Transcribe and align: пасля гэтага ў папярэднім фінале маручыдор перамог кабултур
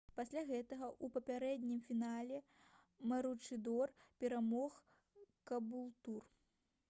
пасля 0.17 0.41
гэтага 0.51 0.87
ў 0.91 1.05
папярэднім 1.15 1.81
фінале 1.87 2.39
маручыдор 3.11 3.93
перамог 4.23 4.79
кабултур 5.53 6.27